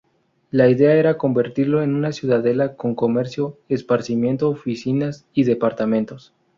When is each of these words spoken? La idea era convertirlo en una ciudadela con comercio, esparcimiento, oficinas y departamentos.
La 0.49 0.67
idea 0.67 0.93
era 0.95 1.15
convertirlo 1.19 1.83
en 1.83 1.93
una 1.93 2.11
ciudadela 2.11 2.75
con 2.75 2.95
comercio, 2.95 3.59
esparcimiento, 3.69 4.49
oficinas 4.49 5.27
y 5.31 5.43
departamentos. 5.43 6.33